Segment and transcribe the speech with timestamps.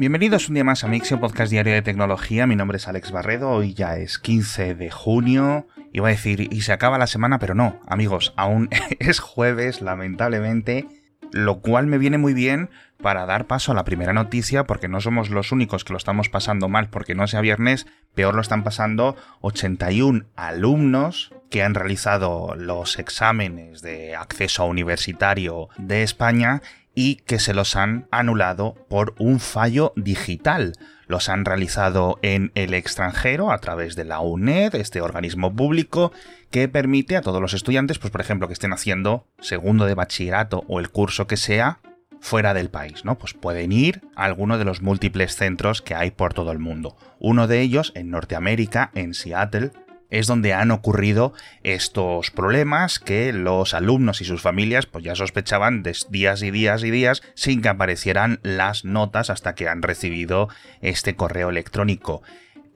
[0.00, 2.46] Bienvenidos un día más a Mixio, podcast diario de tecnología.
[2.46, 5.66] Mi nombre es Alex Barredo, hoy ya es 15 de junio.
[5.92, 10.86] Iba a decir, y se acaba la semana, pero no, amigos, aún es jueves, lamentablemente,
[11.32, 12.70] lo cual me viene muy bien
[13.02, 16.30] para dar paso a la primera noticia, porque no somos los únicos que lo estamos
[16.30, 22.54] pasando mal, porque no sea viernes, peor lo están pasando 81 alumnos que han realizado
[22.56, 26.62] los exámenes de acceso universitario de España
[27.00, 30.74] y que se los han anulado por un fallo digital.
[31.06, 36.12] Los han realizado en el extranjero a través de la UNED, este organismo público
[36.50, 40.62] que permite a todos los estudiantes, pues por ejemplo, que estén haciendo segundo de bachillerato
[40.68, 41.80] o el curso que sea
[42.20, 43.16] fuera del país, ¿no?
[43.16, 46.98] Pues pueden ir a alguno de los múltiples centros que hay por todo el mundo.
[47.18, 49.70] Uno de ellos en Norteamérica, en Seattle,
[50.10, 51.32] es donde han ocurrido
[51.62, 56.84] estos problemas que los alumnos y sus familias pues ya sospechaban de días y días
[56.84, 60.48] y días sin que aparecieran las notas hasta que han recibido
[60.80, 62.22] este correo electrónico.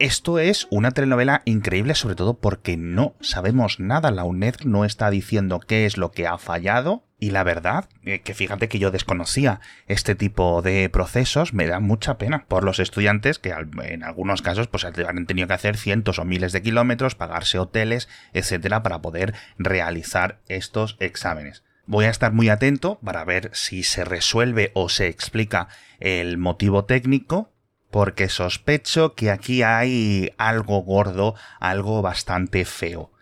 [0.01, 5.09] Esto es una telenovela increíble sobre todo porque no sabemos nada, la UNED no está
[5.11, 8.91] diciendo qué es lo que ha fallado y la verdad, eh, que fíjate que yo
[8.91, 14.43] desconocía este tipo de procesos, me da mucha pena por los estudiantes que en algunos
[14.43, 19.01] casos pues han tenido que hacer cientos o miles de kilómetros, pagarse hoteles, etcétera, para
[19.01, 21.65] poder realizar estos exámenes.
[21.87, 26.85] Voy a estar muy atento para ver si se resuelve o se explica el motivo
[26.85, 27.55] técnico,
[27.91, 33.14] porque sospecho que aquí hay algo gordo, algo bastante feo.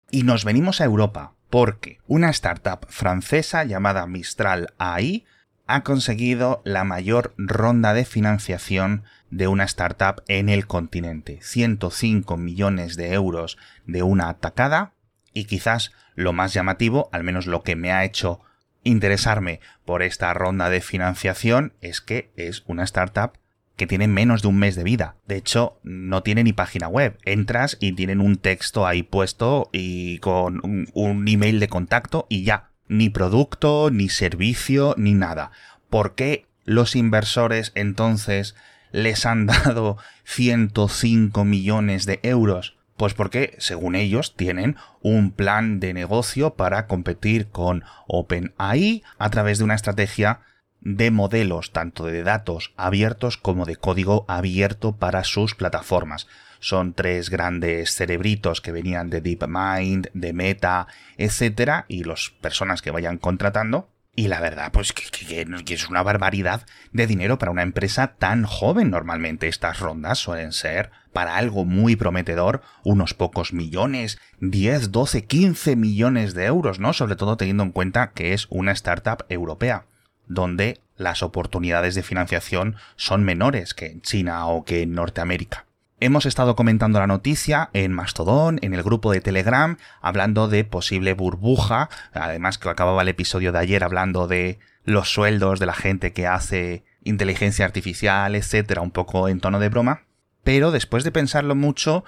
[0.10, 5.26] Y nos venimos a Europa, porque una startup francesa llamada Mistral AI
[5.68, 11.40] ha conseguido la mayor ronda de financiación de una startup en el continente.
[11.42, 14.94] 105 millones de euros de una atacada
[15.38, 18.42] y quizás lo más llamativo, al menos lo que me ha hecho
[18.82, 23.34] interesarme por esta ronda de financiación, es que es una startup
[23.76, 25.16] que tiene menos de un mes de vida.
[25.28, 27.20] De hecho, no tiene ni página web.
[27.24, 32.72] Entras y tienen un texto ahí puesto y con un, email de contacto y ya.
[32.88, 35.52] Ni producto, ni servicio, ni nada.
[35.92, 38.56] ¿Por qué los inversores entonces
[38.92, 42.77] les han dado 105 millones de euros?
[42.98, 49.60] Pues porque, según ellos, tienen un plan de negocio para competir con OpenAI a través
[49.60, 50.42] de una estrategia
[50.82, 56.28] de modelos tanto de datos abiertos como de código abierto para sus plataformas.
[56.60, 60.88] Son tres grandes cerebritos que venían de DeepMind, de Meta,
[61.18, 66.66] etcétera, y las personas que vayan contratando y la verdad, pues que, es una barbaridad
[66.92, 68.90] de dinero para una empresa tan joven.
[68.90, 75.76] Normalmente estas rondas suelen ser para algo muy prometedor unos pocos millones, 10, 12, 15
[75.76, 76.94] millones de euros, ¿no?
[76.94, 79.86] Sobre todo teniendo en cuenta que es una startup europea,
[80.26, 85.67] donde las oportunidades de financiación son menores que en China o que en Norteamérica.
[86.00, 91.14] Hemos estado comentando la noticia en Mastodon, en el grupo de Telegram, hablando de posible
[91.14, 96.14] burbuja, además que acababa el episodio de ayer hablando de los sueldos de la gente
[96.14, 100.04] que hace inteligencia artificial, etcétera, un poco en tono de broma.
[100.44, 102.06] Pero después de pensarlo mucho,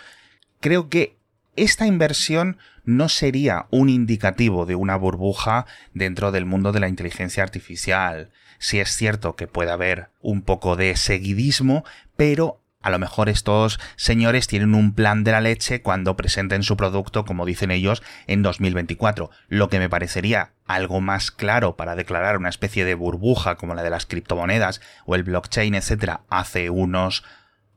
[0.59, 1.17] creo que
[1.55, 5.65] esta inversión no sería un indicativo de una burbuja
[5.95, 8.29] dentro del mundo de la inteligencia artificial.
[8.59, 11.83] Si es cierto que puede haber un poco de seguidismo,
[12.15, 16.77] pero a lo mejor estos señores tienen un plan de la leche cuando presenten su
[16.77, 19.29] producto, como dicen ellos, en 2024.
[19.49, 23.83] Lo que me parecería algo más claro para declarar una especie de burbuja como la
[23.83, 27.25] de las criptomonedas o el blockchain, etcétera, hace unos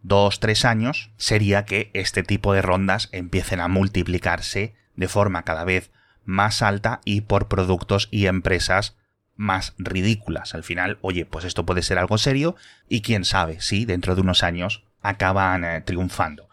[0.03, 5.65] dos, tres años, sería que este tipo de rondas empiecen a multiplicarse de forma cada
[5.65, 5.91] vez
[6.25, 8.97] más alta y por productos y empresas
[9.35, 10.55] más ridículas.
[10.55, 12.55] Al final, oye, pues esto puede ser algo serio
[12.89, 16.49] y quién sabe si dentro de unos años acaban eh, triunfando.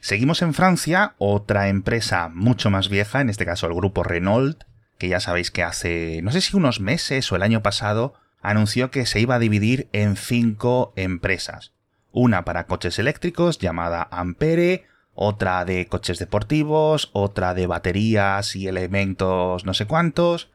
[0.00, 4.64] Seguimos en Francia, otra empresa mucho más vieja, en este caso el grupo Renault,
[4.98, 8.90] que ya sabéis que hace, no sé si unos meses o el año pasado, anunció
[8.90, 11.72] que se iba a dividir en cinco empresas.
[12.12, 19.64] Una para coches eléctricos llamada Ampere, otra de coches deportivos, otra de baterías y elementos
[19.64, 20.50] no sé cuántos,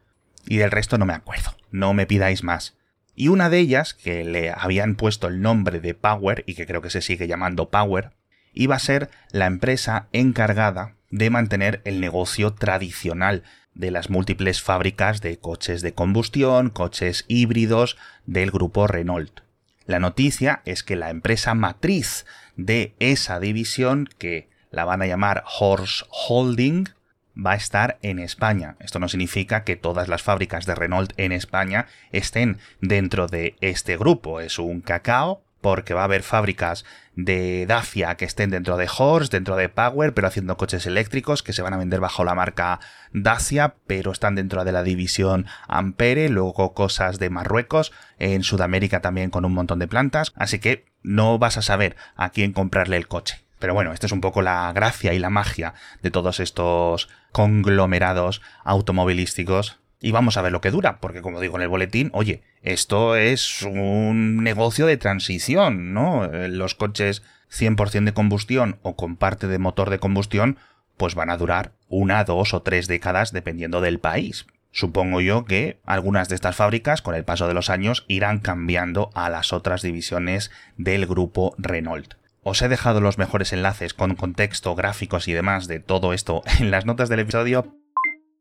[0.46, 2.78] y del resto no me acuerdo, no me pidáis más.
[3.22, 6.82] Y una de ellas, que le habían puesto el nombre de Power, y que creo
[6.82, 8.14] que se sigue llamando Power,
[8.52, 13.44] iba a ser la empresa encargada de mantener el negocio tradicional
[13.76, 17.96] de las múltiples fábricas de coches de combustión, coches híbridos
[18.26, 19.42] del grupo Renault.
[19.86, 22.26] La noticia es que la empresa matriz
[22.56, 26.90] de esa división, que la van a llamar Horse Holding,
[27.36, 28.76] va a estar en España.
[28.80, 33.98] Esto no significa que todas las fábricas de Renault en España estén dentro de este
[33.98, 34.40] grupo.
[34.40, 36.84] Es un cacao porque va a haber fábricas
[37.16, 41.54] de Dacia que estén dentro de Horse, dentro de Power, pero haciendo coches eléctricos que
[41.54, 42.80] se van a vender bajo la marca
[43.14, 49.30] Dacia, pero están dentro de la división Ampere, luego cosas de Marruecos, en Sudamérica también
[49.30, 53.08] con un montón de plantas, así que no vas a saber a quién comprarle el
[53.08, 53.44] coche.
[53.62, 58.42] Pero bueno, esta es un poco la gracia y la magia de todos estos conglomerados
[58.66, 59.80] automovilísticos.
[60.02, 63.16] Y vamos a ver lo que dura, porque como digo en el boletín, oye, esto
[63.16, 66.28] es un negocio de transición, ¿no?
[66.28, 67.22] Los coches
[67.52, 70.58] 100% de combustión o con parte de motor de combustión,
[70.98, 74.48] pues van a durar una, dos o tres décadas dependiendo del país.
[74.72, 79.12] Supongo yo que algunas de estas fábricas, con el paso de los años, irán cambiando
[79.14, 82.21] a las otras divisiones del grupo Renault.
[82.44, 86.72] Os he dejado los mejores enlaces con contexto, gráficos y demás de todo esto en
[86.72, 87.78] las notas del episodio,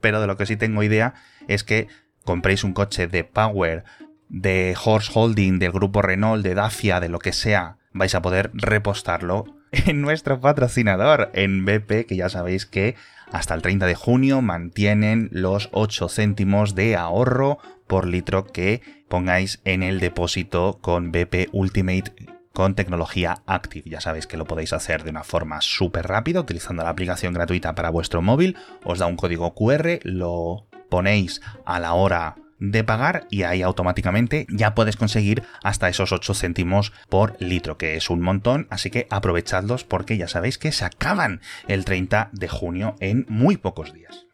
[0.00, 1.14] pero de lo que sí tengo idea
[1.49, 1.87] es que
[2.25, 3.85] compréis un coche de Power,
[4.31, 8.50] de Horse Holding, del grupo Renault, de Dacia, de lo que sea, vais a poder
[8.55, 12.96] repostarlo en nuestro patrocinador, en BP, que ya sabéis que
[13.31, 19.61] hasta el 30 de junio mantienen los 8 céntimos de ahorro por litro que pongáis
[19.64, 23.88] en el depósito con BP Ultimate con tecnología Active.
[23.88, 27.75] Ya sabéis que lo podéis hacer de una forma súper rápida utilizando la aplicación gratuita
[27.75, 28.56] para vuestro móvil.
[28.85, 34.47] Os da un código QR, lo ponéis a la hora de pagar y ahí automáticamente
[34.50, 39.06] ya puedes conseguir hasta esos 8 céntimos por litro, que es un montón, así que
[39.11, 44.26] aprovechadlos porque ya sabéis que se acaban el 30 de junio en muy pocos días.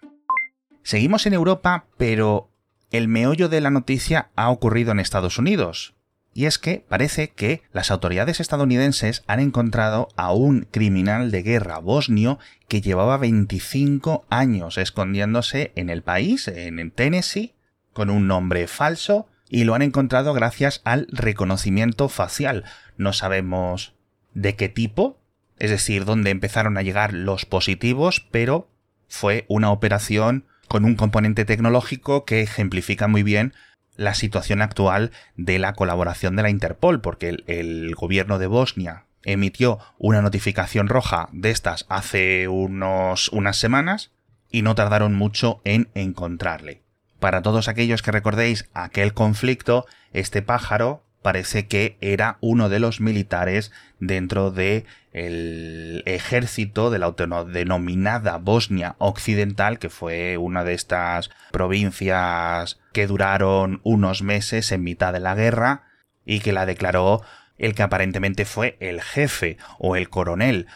[0.83, 2.51] Seguimos en Europa, pero
[2.91, 5.96] el meollo de la noticia ha ocurrido en Estados Unidos
[6.37, 11.79] y es que parece que las autoridades estadounidenses han encontrado a un criminal de guerra
[11.79, 12.39] bosnio
[12.69, 17.55] que llevaba 25 años escondiéndose en el país, en Tennessee,
[17.95, 22.65] con un nombre falso, y lo han encontrado gracias al reconocimiento facial.
[22.99, 23.95] No sabemos
[24.35, 25.19] de qué tipo,
[25.59, 28.69] es decir, dónde empezaron a llegar los positivos, pero
[29.09, 33.55] fue una operación con un componente tecnológico que ejemplifica muy bien
[33.97, 39.79] la situación actual de la colaboración de la Interpol, porque el, gobierno de Bosnia emitió
[39.99, 44.13] una notificación roja de estas hace unos, unas semanas
[44.51, 46.83] y no tardaron mucho en encontrarle.
[47.19, 53.01] Para todos aquellos que recordéis aquel conflicto, este pájaro parece que era uno de los
[53.01, 61.31] militares dentro de el ejército de la autodenominada Bosnia Occidental, que fue una de estas
[61.51, 65.83] provincias que duraron unos meses en mitad de la guerra
[66.25, 67.23] y que la declaró
[67.59, 70.69] el que aparentemente fue el jefe o el coronel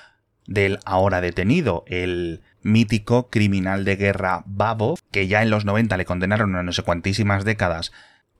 [0.48, 6.06] del ahora detenido, el mítico criminal de guerra Babo, que ya en los 90 le
[6.06, 7.92] condenaron a no sé cuantísimas décadas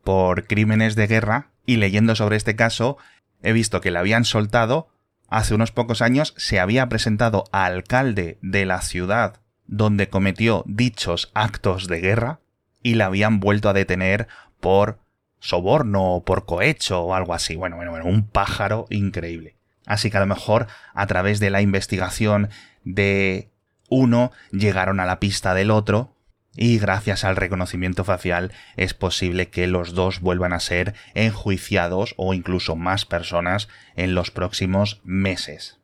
[0.02, 2.99] por crímenes de guerra y leyendo sobre este caso
[3.45, 4.89] he visto que le habían soltado
[5.29, 11.31] hace unos pocos años se había presentado a alcalde de la ciudad donde cometió dichos
[11.33, 12.41] actos de guerra
[12.83, 14.27] y la habían vuelto a detener
[14.59, 14.99] por
[15.39, 17.55] soborno o por cohecho o algo así.
[17.55, 19.55] Bueno, bueno, bueno, un pájaro increíble.
[19.87, 22.50] Así que a lo mejor a través de la investigación
[22.83, 23.49] de
[23.89, 26.17] uno llegaron a la pista del otro
[26.57, 32.35] y gracias al reconocimiento facial es posible que los dos vuelvan a ser enjuiciados o
[32.35, 35.78] incluso más personas en los próximos meses.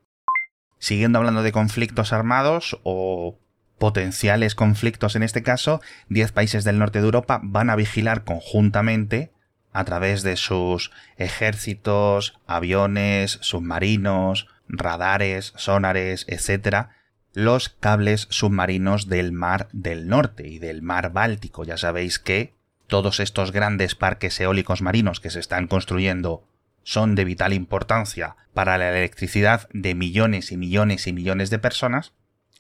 [0.79, 3.39] Siguiendo hablando de conflictos armados o
[3.79, 9.33] potenciales conflictos en este caso, 10 países del norte de Europa van a vigilar conjuntamente
[9.73, 16.89] a través de sus ejércitos, aviones, submarinos, radares, sonares, etc.,
[17.37, 21.65] los cables submarinos del Mar del Norte y del Mar Báltico.
[21.65, 22.55] Ya sabéis que
[22.87, 26.49] todos estos grandes parques eólicos marinos que se están construyendo
[26.83, 32.15] son de vital importancia para la electricidad de millones y millones y millones de personas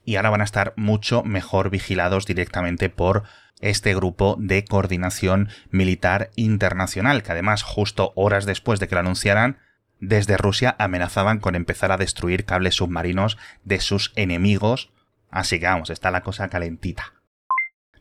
[0.04, 3.22] y ahora van a estar mucho mejor vigilados directamente por
[3.62, 9.56] este grupo de coordinación militar internacional, que además justo horas después de que lo anunciaran,
[10.00, 14.90] desde Rusia amenazaban con empezar a destruir cables submarinos de sus enemigos,
[15.30, 17.14] así que vamos, está la cosa calentita.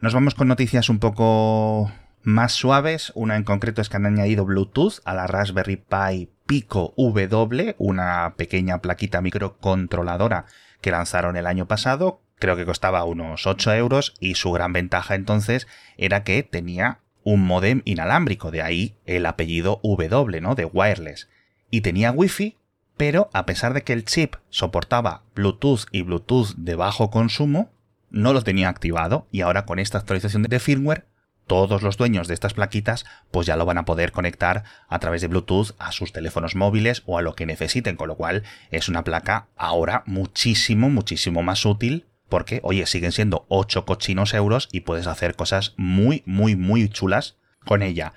[0.02, 4.46] Nos vamos con noticias un poco más suaves, una en concreto es que han añadido
[4.46, 10.46] Bluetooth a la Raspberry Pi Pico W, una pequeña plaquita microcontroladora
[10.82, 15.16] que lanzaron el año pasado, creo que costaba unos 8 euros y su gran ventaja
[15.16, 20.56] entonces era que tenía un modem inalámbrico, de ahí el apellido W, ¿no?
[20.56, 21.30] De wireless.
[21.70, 22.58] Y tenía Wi-Fi,
[22.98, 27.72] pero a pesar de que el chip soportaba Bluetooth y Bluetooth de bajo consumo,
[28.10, 31.06] no lo tenía activado y ahora con esta actualización de firmware
[31.48, 35.22] todos los dueños de estas plaquitas pues ya lo van a poder conectar a través
[35.22, 38.90] de Bluetooth a sus teléfonos móviles o a lo que necesiten, con lo cual es
[38.90, 44.82] una placa ahora muchísimo, muchísimo más útil porque, oye, siguen siendo 8 cochinos euros y
[44.82, 48.14] puedes hacer cosas muy, muy, muy chulas con ella.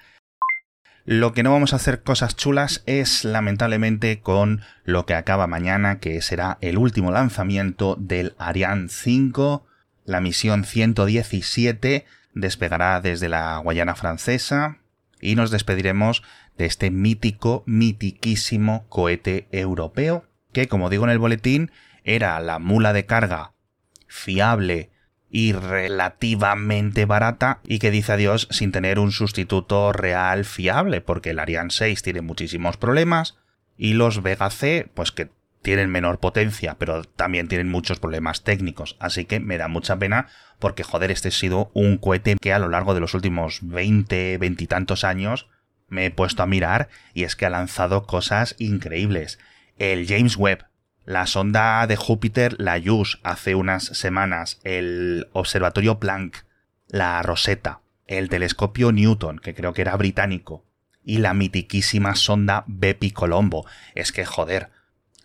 [1.10, 6.00] Lo que no vamos a hacer cosas chulas es lamentablemente con lo que acaba mañana,
[6.00, 9.64] que será el último lanzamiento del Ariane 5,
[10.04, 14.80] la misión 117 despegará desde la Guayana francesa
[15.18, 16.22] y nos despediremos
[16.58, 21.70] de este mítico, mitiquísimo cohete europeo, que como digo en el boletín,
[22.04, 23.52] era la mula de carga
[24.08, 24.90] fiable
[25.30, 31.38] y relativamente barata y que dice adiós sin tener un sustituto real fiable, porque el
[31.38, 33.36] Ariane 6 tiene muchísimos problemas
[33.76, 35.30] y los Vega C, pues que
[35.62, 38.96] tienen menor potencia, pero también tienen muchos problemas técnicos.
[39.00, 42.58] Así que me da mucha pena porque, joder, este ha sido un cohete que a
[42.58, 45.48] lo largo de los últimos 20, 20 y tantos años
[45.88, 49.38] me he puesto a mirar y es que ha lanzado cosas increíbles.
[49.78, 50.64] El James Webb,
[51.08, 56.44] la sonda de Júpiter, la JUICE, hace unas semanas, el Observatorio Planck,
[56.86, 60.66] la Rosetta, el telescopio Newton, que creo que era británico,
[61.02, 63.66] y la mitiquísima sonda Bepi Colombo.
[63.94, 64.68] Es que, joder,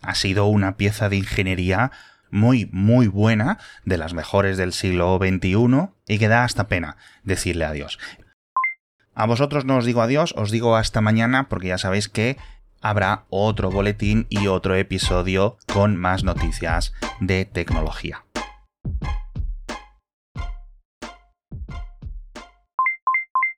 [0.02, 1.92] ha sido una pieza de ingeniería
[2.32, 7.66] muy, muy buena, de las mejores del siglo XXI, y que da hasta pena decirle
[7.66, 8.00] adiós.
[9.16, 12.38] A vosotros no os digo adiós, os digo hasta mañana, porque ya sabéis que
[12.84, 18.26] habrá otro boletín y otro episodio con más noticias de tecnología.